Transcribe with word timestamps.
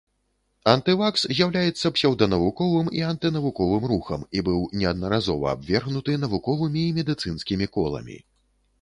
Антывакс 0.71 1.25
з'яўляецца 1.33 1.91
псеўданавуковым 1.97 2.89
і 3.01 3.05
анты-навуковым 3.11 3.87
рухам 3.93 4.27
і 4.39 4.43
быў 4.51 4.59
неаднаразова 4.83 5.47
абвергнуты 5.55 6.21
навуковымі 6.27 6.81
і 6.89 7.01
медыцынскімі 7.01 7.65
коламі. 7.79 8.23